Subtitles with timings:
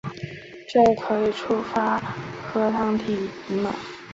[0.67, 1.99] 这可以触发
[2.41, 3.71] 核糖体移码。